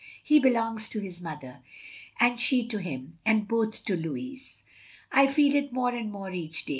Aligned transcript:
He 0.23 0.39
belongs 0.39 0.89
to 0.89 0.99
his 0.99 1.21
mother, 1.21 1.59
and 2.19 2.39
she 2.39 2.65
to 2.69 2.79
him, 2.79 3.17
and 3.23 3.47
both 3.47 3.85
to 3.85 3.95
Louis. 3.95 4.63
I 5.11 5.27
feel 5.27 5.53
it 5.53 5.71
more 5.71 5.93
and 5.93 6.11
more 6.11 6.31
each 6.31 6.65
day. 6.65 6.69